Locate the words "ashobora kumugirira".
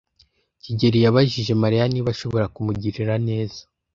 2.15-3.15